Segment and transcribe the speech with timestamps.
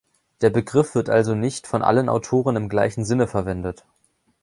[0.41, 3.85] Der Begriff wird also nicht von allen Autoren im gleichen Sinne verwendet.